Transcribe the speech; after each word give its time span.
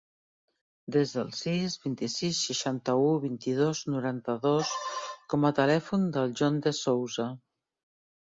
Desa 0.93 1.17
el 1.23 1.27
sis, 1.39 1.73
vint-i-sis, 1.83 2.39
seixanta-u, 2.47 3.11
vint-i-dos, 3.27 3.81
noranta-dos 3.95 4.71
com 5.35 5.45
a 5.49 5.53
telèfon 5.61 6.07
del 6.17 6.33
John 6.41 6.57
De 6.69 6.73
Souza. 6.79 7.29